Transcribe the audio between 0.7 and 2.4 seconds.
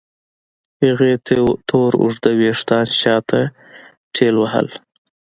هغې تور اوږده